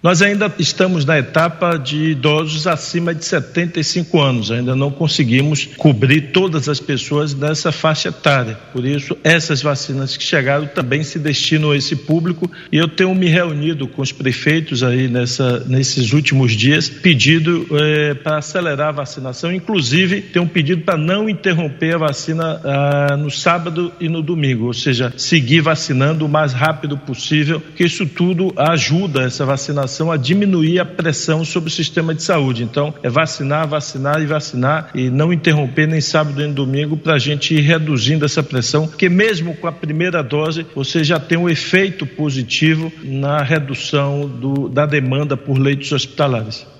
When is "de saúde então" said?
32.14-32.94